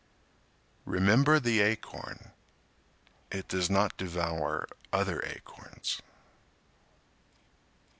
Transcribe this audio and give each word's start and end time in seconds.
Remember 0.83 1.39
the 1.39 1.59
acorn; 1.59 2.31
It 3.31 3.47
does 3.47 3.69
not 3.69 3.97
devour 3.97 4.67
other 4.91 5.21
acorns. 5.23 6.01